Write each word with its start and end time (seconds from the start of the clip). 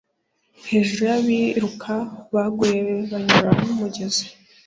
Hejuru 0.69 1.01
yabiruka 1.11 1.93
baguye 2.33 2.79
banyura 3.09 3.49
nkumugezi 3.57 4.25